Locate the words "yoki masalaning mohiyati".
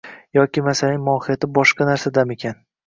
0.37-1.51